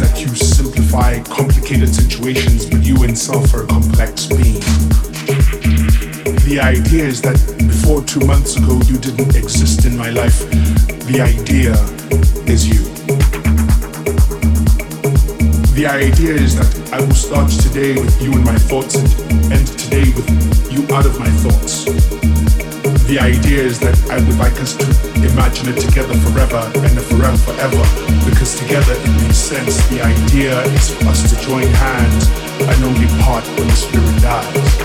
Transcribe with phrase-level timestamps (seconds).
[0.00, 4.60] that you simplify complicated situations, but you itself are a complex being.
[6.48, 10.38] The idea is that before two months ago you didn't exist in my life.
[11.06, 11.72] The idea
[12.50, 12.82] is you.
[15.74, 19.66] The idea is that I will start today with you in my thoughts and end
[19.66, 22.19] today with you out of my thoughts.
[23.10, 24.86] The idea is that I would like us to
[25.26, 27.82] imagine it together forever and forever forever
[28.30, 29.84] because together it makes sense.
[29.88, 32.28] The idea is for us to join hands
[32.70, 34.78] and only part when the spirit dies.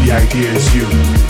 [0.00, 1.29] The idea is you.